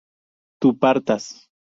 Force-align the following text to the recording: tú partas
tú 0.59 0.73
partas 0.77 1.47